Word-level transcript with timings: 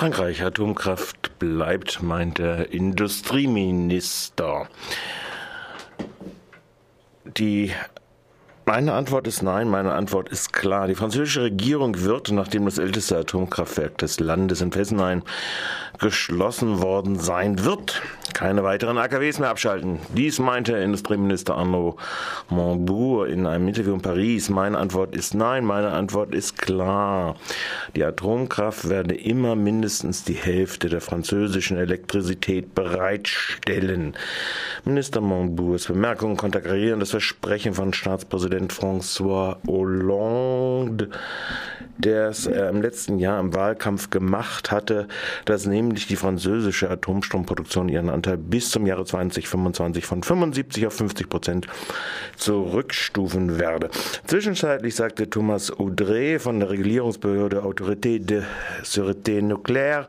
Frankreich, 0.00 0.42
Atomkraft 0.42 1.38
bleibt, 1.38 2.02
meint 2.02 2.38
der 2.38 2.72
Industrieminister. 2.72 4.66
Die 7.26 7.74
meine 8.72 8.92
Antwort 8.92 9.26
ist 9.26 9.42
nein, 9.42 9.68
meine 9.68 9.94
Antwort 9.94 10.28
ist 10.28 10.52
klar. 10.52 10.86
Die 10.86 10.94
französische 10.94 11.42
Regierung 11.42 12.04
wird, 12.04 12.30
nachdem 12.30 12.66
das 12.66 12.78
älteste 12.78 13.16
Atomkraftwerk 13.16 13.98
des 13.98 14.20
Landes 14.20 14.60
in 14.60 14.70
Fessenheim 14.70 15.24
geschlossen 15.98 16.80
worden 16.80 17.18
sein 17.18 17.64
wird, 17.64 18.00
keine 18.32 18.62
weiteren 18.62 18.96
AKWs 18.96 19.40
mehr 19.40 19.50
abschalten. 19.50 19.98
Dies 20.16 20.38
meinte 20.38 20.76
Industrieminister 20.76 21.56
Arnaud 21.56 21.96
Montbourg 22.48 23.28
in 23.28 23.44
einem 23.44 23.68
Interview 23.68 23.92
in 23.92 24.00
Paris. 24.00 24.48
Meine 24.48 24.78
Antwort 24.78 25.14
ist 25.14 25.34
nein, 25.34 25.64
meine 25.64 25.90
Antwort 25.90 26.32
ist 26.32 26.56
klar. 26.56 27.34
Die 27.96 28.04
Atomkraft 28.04 28.88
werde 28.88 29.14
immer 29.16 29.56
mindestens 29.56 30.24
die 30.24 30.34
Hälfte 30.34 30.88
der 30.88 31.00
französischen 31.00 31.76
Elektrizität 31.76 32.74
bereitstellen. 32.74 34.14
Minister 34.84 35.20
Montbourgs 35.20 35.86
Bemerkungen 35.86 36.36
konterkarieren 36.36 37.00
das 37.00 37.10
Versprechen 37.10 37.74
von 37.74 37.92
Staatspräsident 37.92 38.59
François 38.68 39.56
Hollande 39.66 41.08
der 42.00 42.28
es 42.28 42.46
äh, 42.46 42.68
im 42.68 42.82
letzten 42.82 43.18
Jahr 43.18 43.40
im 43.40 43.54
Wahlkampf 43.54 44.10
gemacht 44.10 44.70
hatte, 44.70 45.06
dass 45.44 45.66
nämlich 45.66 46.06
die 46.06 46.16
französische 46.16 46.90
Atomstromproduktion 46.90 47.88
ihren 47.88 48.08
Anteil 48.08 48.38
bis 48.38 48.70
zum 48.70 48.86
Jahre 48.86 49.04
2025 49.04 50.06
von 50.06 50.22
75 50.22 50.86
auf 50.86 50.94
50 50.94 51.28
Prozent 51.28 51.66
zurückstufen 52.36 53.58
werde. 53.58 53.90
Zwischenzeitlich 54.26 54.94
sagte 54.94 55.28
Thomas 55.28 55.70
Audrey 55.70 56.38
von 56.38 56.60
der 56.60 56.70
Regulierungsbehörde 56.70 57.62
Autorité 57.62 58.18
de 58.18 58.42
Sûreté 58.82 59.42
Nucléaire, 59.42 60.06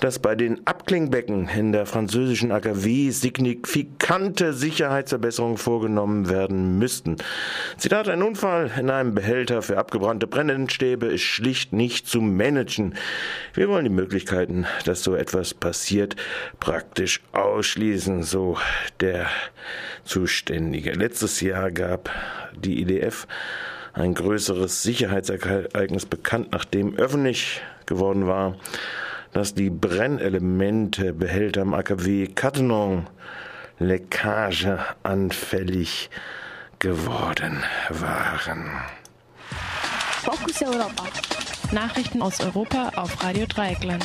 dass 0.00 0.18
bei 0.18 0.34
den 0.34 0.66
Abklingbecken 0.66 1.48
in 1.48 1.72
der 1.72 1.86
französischen 1.86 2.52
AKW 2.52 3.10
signifikante 3.10 4.52
Sicherheitsverbesserungen 4.52 5.56
vorgenommen 5.56 6.28
werden 6.28 6.78
müssten. 6.78 7.16
Zitat, 7.78 8.08
ein 8.08 8.22
Unfall 8.22 8.70
in 8.80 8.88
einem 8.88 9.14
Behälter 9.14 9.60
für 9.60 9.76
abgebrannte 9.76 10.26
Brennenstäbe 10.26 11.06
ist 11.08 11.24
schlicht 11.24 11.74
nicht 11.74 12.08
zu 12.08 12.22
managen. 12.22 12.94
Wir 13.52 13.68
wollen 13.68 13.84
die 13.84 13.90
Möglichkeiten, 13.90 14.64
dass 14.86 15.02
so 15.02 15.14
etwas 15.14 15.52
passiert, 15.52 16.16
praktisch 16.58 17.20
ausschließen, 17.32 18.22
so 18.22 18.56
der 19.00 19.26
Zuständige. 20.04 20.92
Letztes 20.92 21.42
Jahr 21.42 21.70
gab 21.70 22.08
die 22.56 22.80
IDF 22.80 23.26
ein 23.92 24.14
größeres 24.14 24.82
Sicherheitsereignis 24.82 26.06
bekannt, 26.06 26.48
nachdem 26.52 26.96
öffentlich 26.96 27.60
geworden 27.84 28.26
war, 28.26 28.56
dass 29.34 29.52
die 29.52 29.68
Brennelemente 29.68 31.12
Behälter 31.12 31.60
im 31.60 31.74
AKW 31.74 32.28
Cattenom 32.28 33.06
Leckage 33.78 34.78
anfällig 35.02 36.08
geworden 36.78 37.62
waren. 37.88 38.64
Fokus 40.22 40.62
Europa. 40.62 41.04
Nachrichten 41.72 42.22
aus 42.22 42.40
Europa 42.40 42.90
auf 42.96 43.22
Radio 43.22 43.46
Dreieckland. 43.46 44.04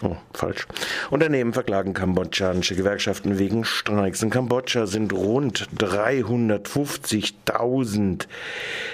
Oh, 0.00 0.16
falsch. 0.32 0.64
Unternehmen 1.10 1.52
verklagen 1.52 1.92
kambodschanische 1.92 2.76
Gewerkschaften 2.76 3.40
wegen 3.40 3.64
Streiks. 3.64 4.22
In 4.22 4.30
Kambodscha 4.30 4.86
sind 4.86 5.12
rund 5.12 5.66
350.000 5.76 8.28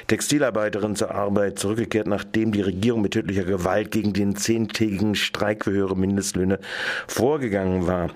Textilarbeiterinnen 0.07 0.97
zur 0.97 1.15
Arbeit 1.15 1.59
zurückgekehrt, 1.59 2.07
nachdem 2.07 2.53
die 2.53 2.63
Regierung 2.63 3.03
mit 3.03 3.13
tödlicher 3.13 3.45
Gewalt 3.45 3.91
gegen 3.91 4.15
den 4.15 4.35
zehntägigen 4.37 5.15
Streik 5.15 5.65
für 5.65 5.73
höhere 5.73 5.95
Mindestlöhne 5.95 6.59
vorgegangen 7.07 7.87
war. 7.87 8.09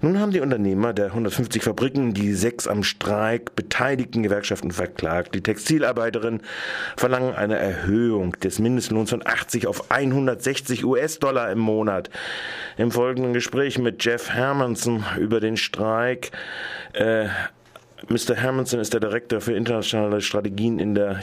Nun 0.00 0.20
haben 0.20 0.30
die 0.30 0.38
Unternehmer 0.38 0.92
der 0.92 1.06
150 1.06 1.64
Fabriken 1.64 2.14
die 2.14 2.32
sechs 2.32 2.68
am 2.68 2.84
Streik 2.84 3.56
beteiligten 3.56 4.22
Gewerkschaften 4.22 4.70
verklagt. 4.70 5.34
Die 5.34 5.42
Textilarbeiterinnen 5.42 6.42
verlangen 6.96 7.34
eine 7.34 7.56
Erhöhung 7.56 8.38
des 8.38 8.60
Mindestlohns 8.60 9.10
von 9.10 9.26
80 9.26 9.66
auf 9.66 9.90
160 9.90 10.84
US-Dollar 10.84 11.50
im 11.50 11.58
Monat 11.58 12.08
im 12.76 12.90
folgenden 12.90 13.32
Gespräch 13.32 13.78
mit 13.78 14.04
Jeff 14.04 14.30
Hermanson 14.30 15.04
über 15.18 15.40
den 15.40 15.56
Streik. 15.56 16.30
Äh, 16.92 17.26
Mr. 18.08 18.34
Hermanson 18.34 18.80
ist 18.80 18.92
der 18.92 19.00
Direktor 19.00 19.40
für 19.40 19.54
internationale 19.54 20.20
Strategien 20.20 20.78
in 20.78 20.94
der 20.94 21.20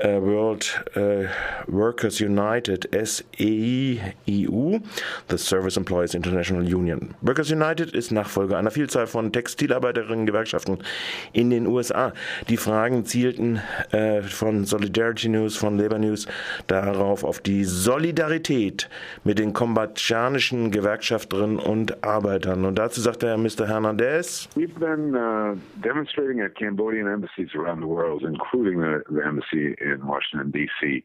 äh, 0.00 0.20
World 0.20 0.84
äh, 0.94 1.26
Workers 1.66 2.20
United, 2.20 2.88
SEIU, 2.92 4.80
the 5.28 5.38
Service 5.38 5.76
Employees 5.76 6.14
International 6.14 6.62
Union. 6.62 7.14
Workers 7.22 7.50
United 7.50 7.92
ist 7.92 8.10
Nachfolger 8.12 8.58
einer 8.58 8.70
Vielzahl 8.70 9.06
von 9.06 9.32
Textilarbeiterinnen-Gewerkschaften 9.32 10.78
in 11.32 11.50
den 11.50 11.66
USA. 11.66 12.12
Die 12.48 12.56
Fragen 12.56 13.04
zielten 13.04 13.60
äh, 13.90 14.22
von 14.22 14.64
Solidarity 14.64 15.28
News, 15.28 15.56
von 15.56 15.78
Labor 15.78 15.98
News 15.98 16.26
darauf, 16.66 17.24
auf 17.24 17.40
die 17.40 17.64
Solidarität 17.64 18.88
mit 19.24 19.38
den 19.38 19.52
kambodschanischen 19.52 20.70
Gewerkschafterinnen 20.70 21.58
und 21.58 22.04
Arbeitern. 22.04 22.64
Und 22.64 22.76
dazu 22.78 23.00
sagte 23.00 23.28
Herr 23.28 23.38
Mr. 23.38 23.66
Hernandez. 23.66 24.48
We've 24.54 24.78
been 24.78 25.14
uh, 25.14 25.56
demonstrating 25.82 26.40
at 26.42 26.54
Cambodian 26.54 27.06
embassies 27.06 27.54
around 27.54 27.80
the 27.80 27.88
world, 27.88 28.22
including 28.22 28.80
the, 28.80 29.02
the 29.08 29.22
embassy 29.22 29.74
in 29.90 30.06
Washington, 30.06 30.50
D.C. 30.50 31.04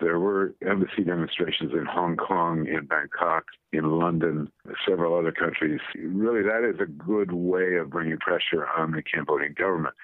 There 0.00 0.18
were 0.18 0.54
embassy 0.66 1.04
demonstrations 1.04 1.72
in 1.72 1.86
Hong 1.86 2.16
Kong, 2.16 2.66
in 2.66 2.84
Bangkok, 2.86 3.44
in 3.72 3.98
London, 3.98 4.50
several 4.86 5.18
other 5.18 5.32
countries. 5.32 5.80
Really, 5.96 6.42
that 6.42 6.68
is 6.68 6.80
a 6.80 6.86
good 6.86 7.32
way 7.32 7.76
of 7.76 7.90
bringing 7.90 8.18
pressure 8.18 8.66
on 8.76 8.92
the 8.92 9.02
Cambodian 9.02 9.54
government. 9.56 9.94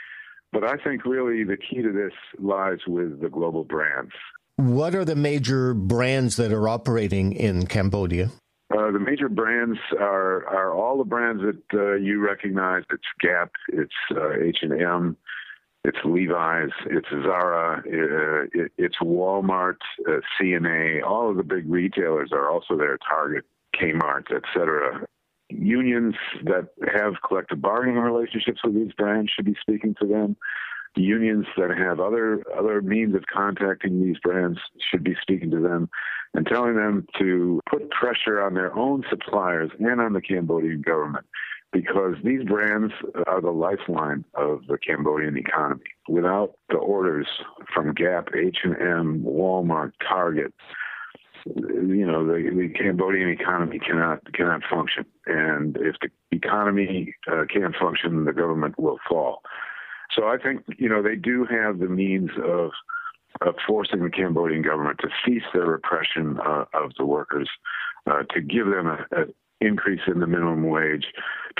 But 0.53 0.65
I 0.65 0.77
think 0.83 1.05
really 1.05 1.45
the 1.45 1.57
key 1.57 1.83
to 1.83 1.93
this 1.93 2.13
lies 2.39 2.79
with 2.87 3.21
the 3.21 3.29
global 3.29 3.65
brands. 3.65 4.13
What 4.57 4.95
are 4.95 5.05
the 5.05 5.17
major 5.17 5.75
brands 5.75 6.37
that 6.37 6.53
are 6.53 6.69
operating 6.69 7.33
in 7.33 7.67
Cambodia? 7.67 8.31
Uh, 8.71 8.91
the 8.91 8.99
major 8.99 9.29
brands 9.29 9.79
are 9.99 10.47
are 10.47 10.75
all 10.75 10.97
the 10.97 11.05
brands 11.05 11.43
that 11.43 11.79
uh, 11.79 11.95
you 11.95 12.21
recognize. 12.21 12.85
It's 12.91 13.03
Gap, 13.21 13.51
it's 13.69 13.93
H 14.11 14.59
and 14.63 14.81
M, 14.81 15.17
it's 15.85 15.99
Levi's, 16.05 16.71
it's 16.87 17.09
Zara, 17.11 17.79
uh, 17.79 18.47
it, 18.53 18.73
it's 18.79 18.97
Walmart, 19.03 19.79
uh, 20.09 20.21
CNA. 20.41 21.05
All 21.05 21.29
of 21.29 21.37
the 21.37 21.43
big 21.43 21.69
retailers 21.69 22.31
are 22.33 22.49
also 22.49 22.77
there. 22.77 22.99
Target, 22.99 23.45
Kmart, 23.75 24.31
etc. 24.33 25.05
Unions 25.49 26.15
that 26.45 26.69
have 26.95 27.15
collective 27.27 27.61
bargaining 27.61 27.99
relationships 27.99 28.61
with 28.65 28.75
these 28.75 28.93
brands 28.93 29.31
should 29.35 29.45
be 29.45 29.57
speaking 29.61 29.95
to 30.01 30.07
them. 30.07 30.37
Unions 30.95 31.47
that 31.57 31.71
have 31.71 32.01
other 32.01 32.45
other 32.57 32.81
means 32.83 33.15
of 33.15 33.25
contacting 33.33 34.03
these 34.03 34.19
brands 34.23 34.59
should 34.91 35.03
be 35.03 35.17
speaking 35.21 35.51
to 35.51 35.61
them 35.61 35.89
and 36.35 36.47
telling 36.47 36.77
them 36.77 37.07
to 37.19 37.61
put 37.69 37.91
pressure 37.91 38.43
on 38.43 38.55
their 38.55 38.77
own 38.77 39.03
suppliers 39.09 39.71
and 39.81 40.01
on 40.01 40.13
the 40.13 40.21
Cambodian 40.21 40.83
government 40.83 41.27
because 41.73 42.17
these 42.23 42.45
brands 42.45 42.93
are 43.27 43.41
the 43.41 43.51
lifeline 43.51 44.25
of 44.35 44.67
the 44.69 44.79
Cambodian 44.79 45.37
economy. 45.37 45.85
Without 46.09 46.53
the 46.69 46.77
orders 46.77 47.27
from 47.73 47.95
Gap, 47.95 48.29
H&M, 48.35 49.25
Walmart, 49.27 49.93
Target, 50.07 50.53
you 51.45 52.07
know 52.07 52.25
the, 52.25 52.35
the 52.35 52.69
Cambodian 52.79 53.29
economy 53.29 53.79
cannot 53.79 54.21
cannot 54.33 54.63
function, 54.71 55.05
and 55.27 55.77
if 55.77 55.97
the 56.01 56.09
economy 56.31 57.15
uh, 57.31 57.45
can't 57.53 57.75
function, 57.75 58.25
the 58.25 58.33
government 58.33 58.79
will 58.79 58.99
fall. 59.09 59.43
So 60.15 60.29
I 60.29 60.37
think 60.39 60.63
you 60.79 60.89
know 60.89 61.03
they 61.03 61.17
do 61.17 61.45
have 61.51 61.81
the 61.81 61.89
means 61.89 62.31
of 62.45 62.71
of 63.41 63.55
forcing 63.67 64.05
the 64.05 64.11
Cambodian 64.11 64.63
government 64.63 64.99
to 65.01 65.09
cease 65.25 65.43
their 65.53 65.67
repression 65.67 66.39
uh, 66.47 66.65
of 66.75 66.93
the 66.97 67.07
workers, 67.07 67.49
uh, 68.07 68.23
to 68.35 68.41
give 68.41 68.67
them 68.67 68.87
a, 68.87 69.07
a, 69.13 69.25
increase 69.67 70.01
in 70.07 70.21
the 70.21 70.27
minimum 70.27 70.65
wage 70.65 71.07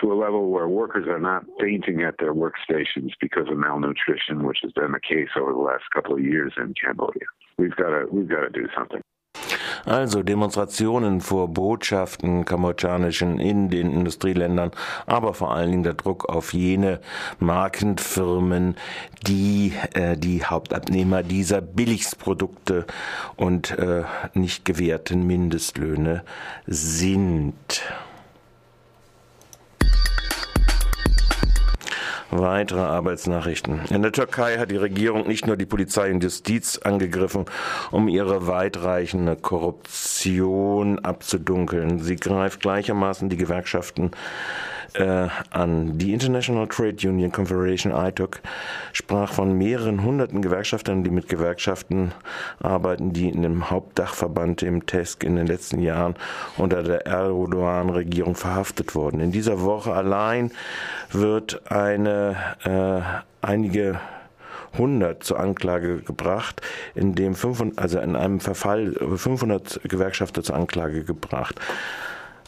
to 0.01 0.13
a 0.13 0.15
level 0.15 0.51
where 0.51 0.69
workers 0.69 1.07
are 1.09 1.21
not 1.21 1.45
fainting 1.61 2.03
at 2.03 2.15
their 2.19 2.35
workstations 2.35 3.11
because 3.21 3.49
of 3.49 3.57
malnutrition, 3.57 4.45
which 4.45 4.59
has 4.63 4.73
been 4.73 4.93
the 4.93 5.01
case 5.01 5.29
over 5.37 5.53
the 5.53 5.59
last 5.59 5.85
couple 5.95 6.15
of 6.15 6.21
years 6.23 6.53
in 6.57 6.75
Cambodia. 6.83 7.27
We've 7.59 7.77
got 7.77 7.91
to 7.91 8.07
we've 8.11 8.29
got 8.29 8.41
to 8.41 8.51
do 8.51 8.67
something. 8.77 9.03
Also 9.85 10.23
Demonstrationen 10.23 11.21
vor 11.21 11.49
Botschaften 11.49 12.45
kambodschanischen 12.45 13.41
in 13.41 13.69
den 13.69 13.93
Industrieländern, 13.93 14.71
aber 15.07 15.35
vor 15.35 15.53
allen 15.55 15.71
Dingen 15.71 15.83
der 15.83 15.95
Druck 15.95 16.29
auf 16.29 16.53
jene 16.53 17.01
Markenfirmen, 17.41 18.77
die 19.27 19.73
äh, 19.95 20.17
die 20.17 20.45
Hauptabnehmer 20.45 21.23
dieser 21.23 21.61
Billigsprodukte 21.61 22.87
und 23.37 23.77
äh, 23.79 24.05
nicht 24.35 24.65
gewährten 24.65 25.27
Mindestlöhne 25.27 26.23
sind. 26.67 27.83
Weitere 32.35 32.81
Arbeitsnachrichten. 32.81 33.83
In 33.91 34.01
der 34.01 34.11
Türkei 34.11 34.57
hat 34.57 34.71
die 34.71 34.77
Regierung 34.77 35.29
nicht 35.29 35.47
nur 35.47 35.59
die 35.59 35.67
Polizei 35.67 36.11
und 36.11 36.23
Justiz 36.23 36.79
angegriffen, 36.79 37.45
um 37.91 38.09
ihre 38.09 38.47
weitreichende 38.47 39.37
Korruption 39.37 40.99
abzudunkeln. 40.99 41.99
Sie 41.99 42.17
greift 42.17 42.61
gleichermaßen 42.61 43.29
die 43.29 43.37
Gewerkschaften 43.37 44.13
äh, 44.95 45.29
an. 45.51 45.99
Die 45.99 46.13
International 46.13 46.67
Trade 46.69 46.97
Union 47.09 47.33
Confederation 47.33 47.93
ITUC 47.93 48.41
sprach 48.93 49.33
von 49.33 49.57
mehreren 49.57 50.03
hunderten 50.03 50.43
Gewerkschaftern, 50.43 51.05
die 51.05 51.11
mit 51.11 51.29
Gewerkschaften 51.29 52.13
arbeiten, 52.61 53.13
die 53.13 53.29
in 53.29 53.43
dem 53.43 53.71
Hauptdachverband 53.71 54.63
im 54.63 54.87
TESC 54.87 55.25
in 55.25 55.37
den 55.37 55.47
letzten 55.47 55.81
Jahren 55.81 56.15
unter 56.57 56.83
der 56.83 57.07
Erdogan-Regierung 57.07 58.35
verhaftet 58.35 58.95
wurden. 58.95 59.21
In 59.21 59.33
dieser 59.33 59.61
Woche 59.63 59.93
allein 59.93 60.51
wird 61.11 61.71
eine 61.71 62.37
äh, 62.65 63.47
einige 63.47 64.01
100 64.75 65.23
zur 65.23 65.39
Anklage 65.39 65.99
gebracht, 65.99 66.63
in 66.95 67.15
dem 67.15 67.35
500, 67.35 67.79
also 67.79 67.99
in 67.99 68.17
einem 68.17 68.41
Verfall 68.41 68.95
500 68.95 69.81
Gewerkschafter 69.85 70.43
zur 70.43 70.57
Anklage 70.57 71.05
gebracht. 71.05 71.61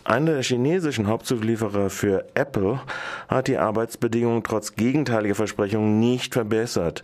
Einer 0.05 0.35
der 0.35 0.43
chinesischen 0.43 1.07
Hauptzulieferer 1.07 1.89
für 1.89 2.27
Apple 2.35 2.79
hat 3.29 3.49
die 3.49 3.57
Arbeitsbedingungen 3.57 4.43
trotz 4.43 4.75
gegenteiliger 4.75 5.35
Versprechungen 5.35 5.99
nicht 5.99 6.35
verbessert. 6.35 7.03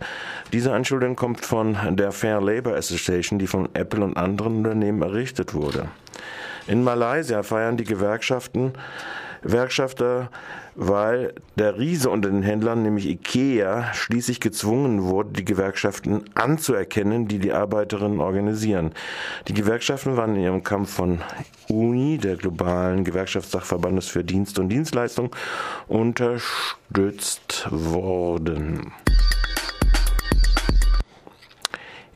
Diese 0.53 0.71
Anschuldigung 0.71 1.15
kommt 1.15 1.43
von 1.43 1.75
der 1.97 2.11
Fair 2.11 2.39
Labor 2.39 2.75
Association, 2.75 3.39
die 3.39 3.47
von 3.47 3.69
Apple 3.73 4.03
und 4.03 4.17
anderen 4.17 4.57
Unternehmen 4.57 5.01
errichtet 5.01 5.55
wurde. 5.55 5.87
In 6.67 6.83
Malaysia 6.83 7.41
feiern 7.41 7.75
die 7.75 7.85
Gewerkschaften 7.85 8.73
Gewerkschafter, 9.41 10.29
weil 10.75 11.33
der 11.57 11.77
Riese 11.77 12.09
unter 12.09 12.29
den 12.29 12.43
Händlern, 12.43 12.83
nämlich 12.83 13.07
IKEA, 13.07 13.93
schließlich 13.93 14.39
gezwungen 14.39 15.03
wurde, 15.03 15.31
die 15.33 15.45
Gewerkschaften 15.45 16.23
anzuerkennen, 16.35 17.27
die 17.27 17.39
die 17.39 17.51
Arbeiterinnen 17.51 18.19
organisieren. 18.19 18.91
Die 19.47 19.53
Gewerkschaften 19.53 20.17
waren 20.17 20.35
in 20.35 20.43
ihrem 20.43 20.63
Kampf 20.63 20.93
von 20.93 21.21
UNI, 21.67 22.17
der 22.17 22.35
globalen 22.35 23.03
Gewerkschaftssachverbandes 23.03 24.07
für 24.07 24.23
Dienst 24.23 24.59
und 24.59 24.69
Dienstleistung, 24.69 25.35
unterstützt 25.87 27.67
worden. 27.71 28.93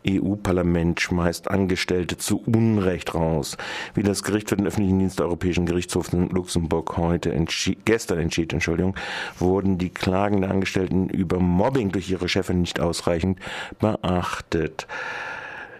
EU-Parlament 0.07 1.01
schmeißt 1.01 1.49
Angestellte 1.49 2.17
zu 2.17 2.41
Unrecht 2.45 3.13
raus. 3.15 3.57
Wie 3.93 4.03
das 4.03 4.23
Gericht 4.23 4.49
für 4.49 4.57
den 4.57 4.67
öffentlichen 4.67 4.99
Dienst 4.99 5.19
der 5.19 5.25
Europäischen 5.25 5.65
Gerichtshofs 5.65 6.13
in 6.13 6.29
Luxemburg 6.29 6.97
heute 6.97 7.33
entschied, 7.33 7.79
gestern 7.85 8.19
entschied, 8.19 8.53
Entschuldigung, 8.53 8.95
wurden 9.39 9.77
die 9.77 9.89
Klagen 9.89 10.41
der 10.41 10.51
Angestellten 10.51 11.09
über 11.09 11.39
Mobbing 11.39 11.91
durch 11.91 12.09
ihre 12.09 12.29
Chefin 12.29 12.61
nicht 12.61 12.79
ausreichend 12.79 13.39
beachtet. 13.79 14.87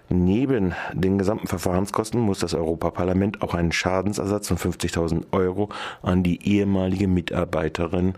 Neben 0.10 0.76
den 0.94 1.18
gesamten 1.18 1.48
Verfahrenskosten 1.48 2.20
muss 2.22 2.40
das 2.40 2.54
Europaparlament 2.54 3.42
auch 3.42 3.56
einen 3.56 3.72
Schadensersatz 3.72 4.48
von 4.48 4.58
50.000 4.58 5.26
Euro 5.32 5.70
an 6.04 6.22
die 6.22 6.48
ehemalige 6.48 7.08
Mitarbeiterin 7.08 8.14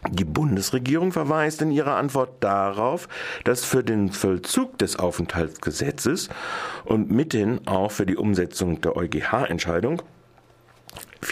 Die 0.09 0.25
Bundesregierung 0.25 1.11
verweist 1.11 1.61
in 1.61 1.71
ihrer 1.71 1.95
Antwort 1.95 2.43
darauf, 2.43 3.07
dass 3.43 3.63
für 3.63 3.83
den 3.83 4.11
Vollzug 4.11 4.77
des 4.79 4.97
Aufenthaltsgesetzes 4.97 6.29
und 6.85 7.11
mithin 7.11 7.67
auch 7.67 7.91
für 7.91 8.05
die 8.05 8.17
Umsetzung 8.17 8.81
der 8.81 8.95
EuGH-Entscheidung 8.95 10.01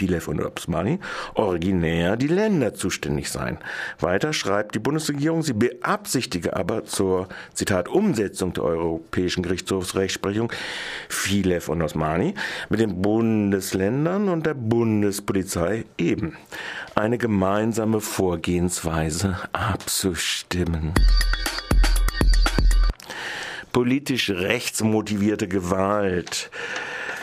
Filev 0.00 0.28
und 0.28 0.40
Obsmani, 0.40 0.98
originär 1.34 2.16
die 2.16 2.26
Länder 2.26 2.72
zuständig 2.72 3.30
seien. 3.30 3.58
Weiter 3.98 4.32
schreibt 4.32 4.74
die 4.74 4.78
Bundesregierung, 4.78 5.42
sie 5.42 5.52
beabsichtige 5.52 6.56
aber 6.56 6.86
zur, 6.86 7.28
Zitat, 7.52 7.86
Umsetzung 7.86 8.54
der 8.54 8.64
Europäischen 8.64 9.42
Gerichtshofsrechtsprechung 9.42 10.50
Filev 11.10 11.68
und 11.68 11.82
Osmani 11.82 12.32
mit 12.70 12.80
den 12.80 13.02
Bundesländern 13.02 14.30
und 14.30 14.46
der 14.46 14.54
Bundespolizei 14.54 15.84
eben 15.98 16.38
eine 16.94 17.18
gemeinsame 17.18 18.00
Vorgehensweise 18.00 19.36
abzustimmen 19.52 20.94
politisch 23.72 24.30
rechtsmotivierte 24.30 25.48
Gewalt 25.48 26.50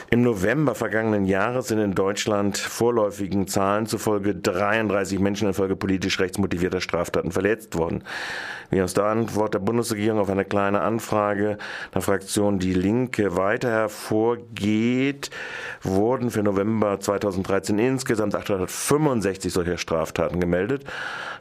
im 0.09 0.21
November 0.21 0.73
vergangenen 0.73 1.25
Jahres 1.25 1.67
sind 1.67 1.79
in 1.79 1.93
Deutschland 1.93 2.57
vorläufigen 2.57 3.47
Zahlen 3.47 3.87
zufolge 3.87 4.35
33 4.35 5.19
Menschen 5.19 5.49
infolge 5.49 5.75
politisch 5.75 6.19
rechtsmotivierter 6.19 6.79
Straftaten 6.79 7.31
verletzt 7.31 7.77
worden. 7.77 8.03
Wie 8.69 8.81
aus 8.81 8.93
der 8.93 9.05
Antwort 9.05 9.53
der 9.53 9.59
Bundesregierung 9.59 10.19
auf 10.19 10.29
eine 10.29 10.43
kleine 10.43 10.81
Anfrage 10.81 11.57
der 11.93 12.01
Fraktion 12.01 12.59
Die 12.59 12.73
Linke 12.73 13.37
weiter 13.37 13.69
hervorgeht, 13.69 15.29
wurden 15.83 16.31
für 16.31 16.43
November 16.43 16.99
2013 16.99 17.79
insgesamt 17.79 18.35
865 18.35 19.53
solcher 19.53 19.77
Straftaten 19.77 20.39
gemeldet, 20.39 20.83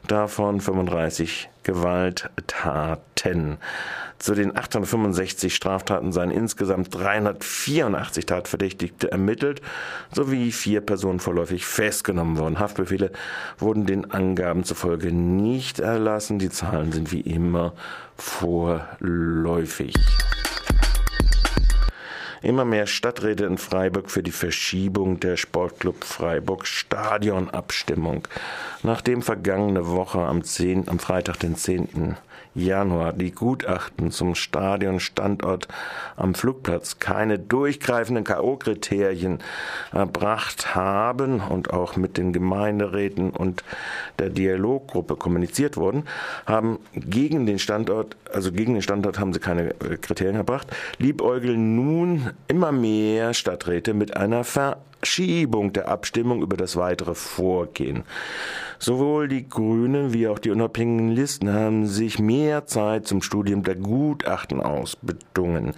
davon 0.07 0.61
35 0.61 1.49
Gewalttaten. 1.63 3.57
Zu 4.19 4.33
den 4.33 4.57
865 4.57 5.53
Straftaten 5.53 6.11
seien 6.11 6.31
insgesamt 6.31 6.93
384 6.95 8.25
Tatverdächtigte 8.25 9.11
ermittelt 9.11 9.61
sowie 10.11 10.51
vier 10.51 10.81
Personen 10.81 11.19
vorläufig 11.19 11.65
festgenommen 11.65 12.37
worden. 12.37 12.59
Haftbefehle 12.59 13.11
wurden 13.59 13.85
den 13.85 14.09
Angaben 14.09 14.63
zufolge 14.63 15.11
nicht 15.11 15.79
erlassen. 15.79 16.39
Die 16.39 16.49
Zahlen 16.49 16.91
sind 16.91 17.11
wie 17.11 17.16
immer 17.21 17.73
vorläufig. 18.17 19.93
immer 22.41 22.65
mehr 22.65 22.87
Stadträte 22.87 23.45
in 23.45 23.57
Freiburg 23.57 24.09
für 24.09 24.23
die 24.23 24.31
Verschiebung 24.31 25.19
der 25.19 25.37
Sportclub 25.37 26.03
Freiburg 26.03 26.65
Stadionabstimmung. 26.65 28.27
Nachdem 28.87 29.21
vergangene 29.21 29.89
Woche 29.89 30.19
am, 30.19 30.45
10, 30.45 30.87
am 30.87 30.97
Freitag, 30.97 31.39
den 31.39 31.57
10. 31.57 32.15
Januar 32.55 33.11
die 33.11 33.31
Gutachten 33.31 34.11
zum 34.11 34.33
Stadionstandort 34.33 35.67
am 36.15 36.33
Flugplatz 36.33 36.97
keine 36.97 37.37
durchgreifenden 37.37 38.23
K.O.-Kriterien 38.23 39.39
erbracht 39.91 40.73
haben 40.73 41.41
und 41.41 41.73
auch 41.73 41.97
mit 41.97 42.15
den 42.15 42.31
Gemeinderäten 42.31 43.31
und 43.31 43.65
der 44.19 44.29
Dialoggruppe 44.29 45.17
kommuniziert 45.17 45.75
wurden, 45.75 46.03
haben 46.45 46.79
gegen 46.93 47.45
den 47.45 47.59
Standort, 47.59 48.15
also 48.33 48.53
gegen 48.53 48.73
den 48.73 48.81
Standort 48.81 49.19
haben 49.19 49.33
sie 49.33 49.41
keine 49.41 49.71
äh, 49.81 49.97
Kriterien 50.01 50.37
erbracht, 50.37 50.67
liebäugeln 50.97 51.75
nun 51.75 52.31
immer 52.47 52.71
mehr 52.71 53.33
Stadträte 53.33 53.93
mit 53.93 54.15
einer 54.15 54.45
Verschiebung 54.99 55.73
der 55.73 55.87
Abstimmung 55.87 56.41
über 56.41 56.57
das 56.57 56.75
weitere 56.75 57.15
Vorgehen. 57.15 58.03
Sowohl 58.79 59.27
die 59.27 59.49
Grünen 59.49 60.13
wie 60.13 60.27
auch 60.27 60.37
die 60.37 60.51
unabhängigen 60.51 61.11
Listen 61.11 61.51
haben 61.51 61.87
sich 61.87 62.19
mehr 62.19 62.67
Zeit 62.67 63.07
zum 63.07 63.21
Studium 63.23 63.63
der 63.63 63.75
Gutachten 63.75 64.61
ausbedungen. 64.61 65.73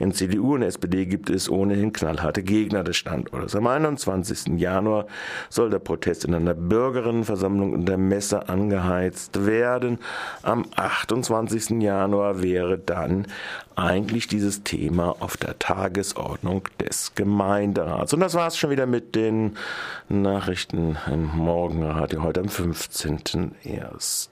In 0.00 0.12
CDU 0.12 0.54
und 0.54 0.62
SPD 0.62 1.06
gibt 1.06 1.30
es 1.30 1.48
ohnehin 1.48 1.92
knallharte 1.92 2.42
Gegner 2.42 2.82
des 2.82 2.96
Standortes. 2.96 3.54
Am 3.54 3.66
21. 3.66 4.58
Januar 4.58 5.06
soll 5.50 5.70
der 5.70 5.78
Protest 5.78 6.24
in 6.24 6.34
einer 6.34 6.54
Bürgerinnenversammlung 6.54 7.74
in 7.74 7.86
der 7.86 7.98
Messe 7.98 8.48
angeheizt 8.48 9.46
werden. 9.46 9.98
Am 10.42 10.66
28. 10.74 11.80
Januar 11.80 12.42
wäre 12.42 12.76
dann 12.76 13.26
eigentlich 13.76 14.26
dieses 14.26 14.62
Thema 14.64 15.16
auf 15.20 15.36
der 15.36 15.58
Tagesordnung 15.58 16.68
des 16.78 17.14
Gemeinderats. 17.14 18.12
Und 18.12 18.20
das 18.20 18.34
war 18.34 18.50
es 18.52 18.58
schon 18.58 18.70
wieder 18.70 18.86
mit 18.86 19.14
den 19.14 19.56
Nachrichten 20.08 20.96
im 21.06 21.24
Morgenradio 21.36 22.22
heute 22.22 22.40
am 22.40 22.46
15.01. 22.46 24.28